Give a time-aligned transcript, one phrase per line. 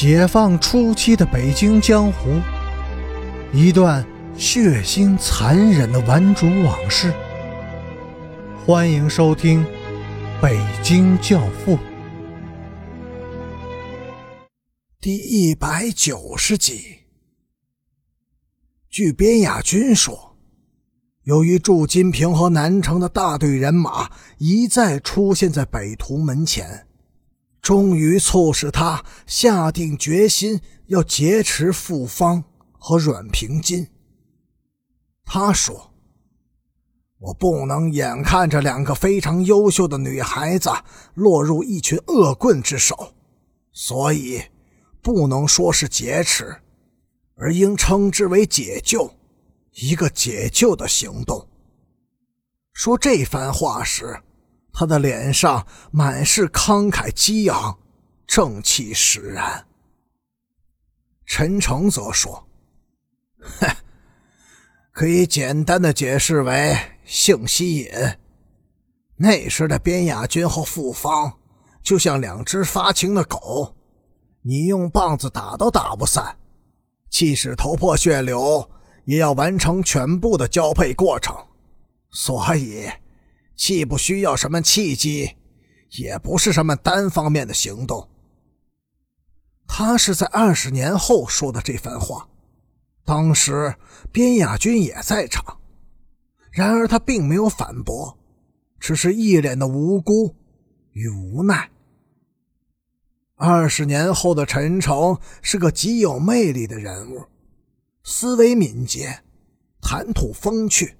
[0.00, 2.40] 解放初期的北京江湖，
[3.52, 7.12] 一段血腥残忍的顽主往事。
[8.64, 9.64] 欢迎收听
[10.40, 11.76] 《北京教父》
[15.00, 16.98] 第一百九十集。
[18.88, 20.36] 据边亚军说，
[21.24, 26.84] 由于祝金平和南城的大队人马一再出现在北图门前。
[27.68, 32.42] 终于促使他下定决心要劫持傅芳
[32.78, 33.88] 和阮平金。
[35.22, 35.92] 他说
[37.20, 40.70] ：“我不能眼看着两个非常优秀的女孩子
[41.12, 43.12] 落入一群恶棍之手，
[43.70, 44.42] 所以
[45.02, 46.62] 不能说是劫持，
[47.34, 49.12] 而应称之为解救，
[49.72, 51.46] 一个解救的行动。”
[52.72, 54.18] 说这番话时。
[54.78, 57.76] 他的脸上满是慷慨激昂，
[58.28, 59.66] 正气使然。
[61.26, 62.48] 陈诚则说
[63.42, 63.68] ：“哼，
[64.92, 67.90] 可以简单的解释为性吸引。
[69.16, 71.40] 那时的边雅君和傅芳
[71.82, 73.74] 就像两只发情的狗，
[74.42, 76.38] 你用棒子打都打不散，
[77.10, 78.70] 即使头破血流，
[79.06, 81.34] 也要完成全部的交配过程。
[82.12, 82.88] 所以。”
[83.58, 85.36] 既不需要什么契机，
[85.90, 88.08] 也不是什么单方面的行动。
[89.66, 92.28] 他是在二十年后说的这番话，
[93.04, 93.74] 当时
[94.12, 95.58] 边亚军也在场，
[96.52, 98.16] 然而他并没有反驳，
[98.78, 100.36] 只是一脸的无辜
[100.92, 101.68] 与无奈。
[103.34, 107.24] 二十年后的陈诚是个极有魅力的人物，
[108.04, 109.24] 思维敏捷，
[109.82, 110.96] 谈吐风趣，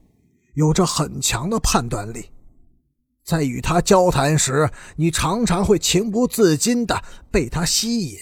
[0.54, 2.30] 有着很强的判断力。
[3.28, 8.18] 在与他交谈时，你常常会情不自禁地被他吸引，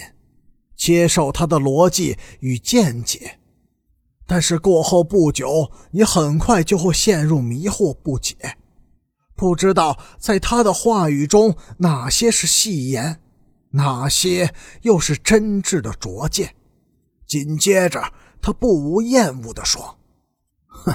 [0.77, 3.39] 接受他的逻辑与见解。
[4.27, 8.34] 但是过后不久，你很快就会陷入迷惑不解，
[9.37, 13.21] 不知道在他的话语中哪些是戏言，
[13.71, 14.53] 哪些
[14.83, 16.56] 又是真挚的拙见。
[17.28, 18.12] 紧接着，
[18.43, 20.00] 他不无厌恶地说
[20.66, 20.93] ：“哼，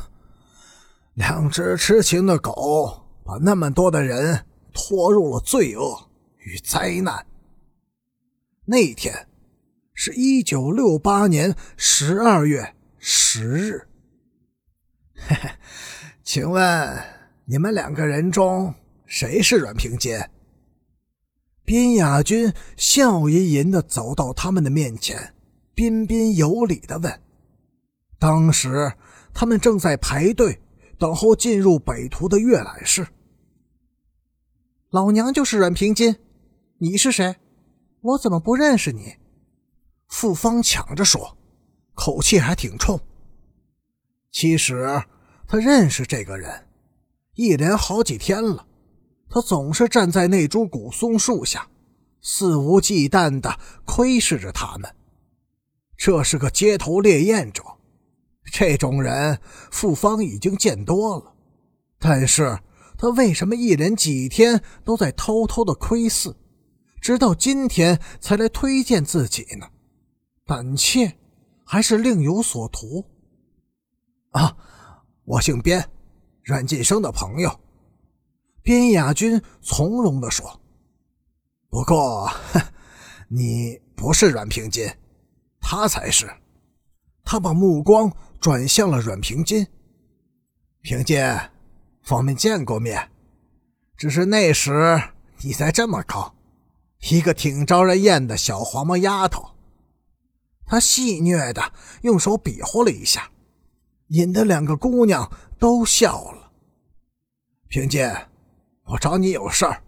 [1.13, 2.97] 两只痴情的狗。”
[3.31, 6.09] 把那么多的人拖入了罪恶
[6.39, 7.25] 与灾难。
[8.65, 9.29] 那天
[9.93, 13.87] 是一九六八年十二月十日。
[15.15, 15.49] 嘿嘿，
[16.21, 17.01] 请问
[17.45, 18.75] 你们两个人中
[19.05, 20.29] 谁是阮平坚？
[21.63, 25.33] 边雅君笑吟吟的走到他们的面前，
[25.73, 27.21] 彬彬有礼的问。
[28.19, 28.91] 当时
[29.33, 30.59] 他们正在排队。
[30.99, 33.07] 等候进入北图的阅览室。
[34.91, 36.17] 老娘就是阮平金，
[36.79, 37.37] 你是谁？
[38.01, 39.15] 我怎么不认识你？
[40.09, 41.37] 傅芳抢着说，
[41.93, 42.99] 口气还挺冲。
[44.33, 45.01] 其实
[45.47, 46.67] 他认识这个人，
[47.35, 48.67] 一连好几天了。
[49.29, 51.69] 他总是站在那株古松树下，
[52.21, 54.93] 肆无忌惮地窥视着他们。
[55.95, 57.63] 这是个街头猎艳者。
[58.51, 59.39] 这种人，
[59.71, 61.33] 傅芳已经见多了，
[61.97, 62.59] 但是
[63.01, 66.35] 他为什么一连几天都在偷偷的窥视，
[67.01, 69.67] 直到今天才来推荐自己呢？
[70.45, 71.17] 胆怯，
[71.65, 73.03] 还是另有所图？
[74.29, 74.55] 啊，
[75.25, 75.83] 我姓边，
[76.43, 77.59] 阮晋生的朋友。
[78.61, 80.61] 边雅君从容地说
[81.71, 82.29] ：“不过，
[83.29, 84.87] 你不是阮平金，
[85.59, 86.31] 他才是。”
[87.25, 88.15] 他把目光。
[88.39, 89.67] 转向了阮平金，
[90.81, 91.19] 平金，
[92.11, 93.09] 我们见过面，
[93.95, 95.01] 只是那时
[95.43, 96.35] 你才这么高，
[97.09, 99.51] 一个挺招人厌的小黄毛丫头。
[100.65, 101.71] 他戏谑的
[102.01, 103.31] 用手比划了一下，
[104.07, 106.51] 引得两个姑娘都笑了。
[107.69, 108.05] 平金，
[108.83, 109.81] 我找你有事儿，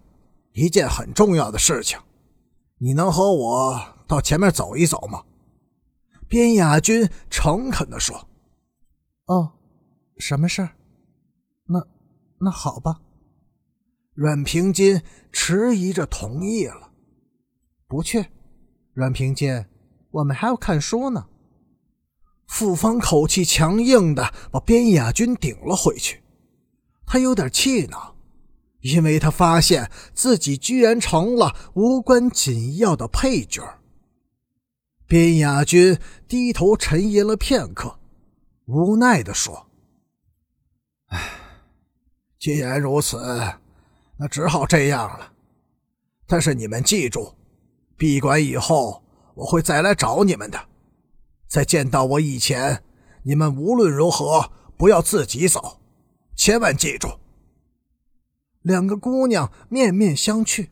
[0.53, 1.99] 一件很重要的事情，
[2.77, 5.21] 你能和我到前面走一走吗？
[6.29, 8.29] 边雅君诚恳地说。
[9.25, 9.51] 哦，
[10.17, 10.69] 什么事儿？
[11.65, 11.85] 那
[12.43, 13.01] 那好吧。
[14.13, 15.01] 阮平金
[15.31, 16.91] 迟疑着同意了。
[17.87, 18.27] 不去，
[18.93, 19.65] 阮平金，
[20.11, 21.27] 我们还要看书呢。
[22.47, 26.21] 傅芳口气强硬的把边雅君顶了回去。
[27.05, 28.15] 他有点气恼，
[28.81, 33.79] 因为他发现自己居然成了无关紧要的配角。
[35.07, 35.97] 边雅君
[36.27, 37.99] 低头沉吟了片刻。
[38.65, 39.67] 无奈的说
[41.09, 41.19] ：“唉，
[42.43, 43.17] 既然如此，
[44.17, 45.31] 那只好这样了。
[46.27, 47.35] 但是你们记住，
[47.95, 49.01] 闭馆以后，
[49.33, 50.59] 我会再来找你们的。
[51.47, 52.83] 在见到我以前，
[53.23, 55.79] 你们无论如何不要自己走，
[56.35, 57.07] 千万记住。”
[58.61, 60.67] 两个姑娘面面相觑，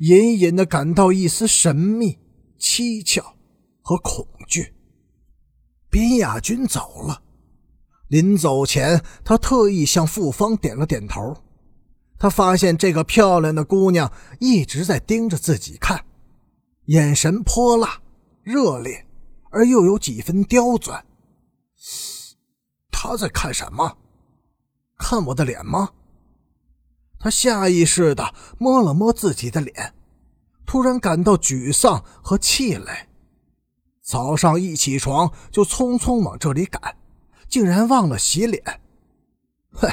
[0.00, 2.18] 隐隐的感到一丝神秘、
[2.58, 3.34] 蹊跷
[3.80, 4.74] 和恐惧。
[5.88, 7.22] 宾雅君走了，
[8.14, 11.36] 临走前，他特意向傅芳点了点头。
[12.16, 16.04] 他发现这个漂亮的姑娘一直在盯着自己看，
[16.84, 18.00] 眼神泼辣、
[18.44, 19.04] 热烈，
[19.50, 21.04] 而又有几分刁钻。
[22.88, 23.98] 他在看什么？
[24.96, 25.90] 看我的脸吗？
[27.18, 29.92] 他下意识地摸了摸自己的脸，
[30.64, 33.08] 突然感到沮丧和气馁。
[34.00, 36.96] 早上一起床就匆匆往这里赶，
[37.48, 38.62] 竟然忘了洗脸。
[39.72, 39.88] 哼，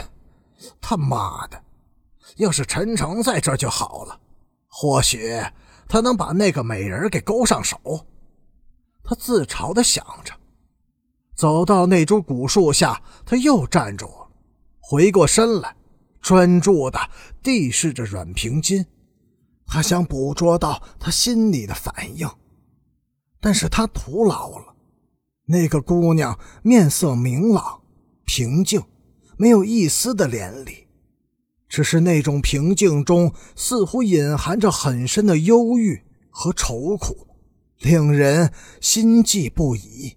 [0.80, 1.63] 他妈的！
[2.38, 4.19] 要是陈诚在这就好了，
[4.68, 5.42] 或许
[5.88, 8.06] 他能把那个美人给勾上手。
[9.03, 10.33] 他自嘲地想着，
[11.36, 14.27] 走到那株古树下，他又站住了，
[14.80, 15.75] 回过身来。
[16.21, 17.00] 专注地
[17.42, 18.86] 地视着阮平金，
[19.65, 22.30] 他想捕捉到他心里的反应，
[23.39, 24.70] 但是他徒劳了。
[25.51, 27.81] 那个姑娘面色明朗、
[28.25, 28.81] 平静，
[29.38, 30.86] 没有一丝的怜悯，
[31.68, 37.27] 只是那种平静中似乎隐含着很深的忧郁和愁苦，
[37.80, 40.15] 令人心悸不已。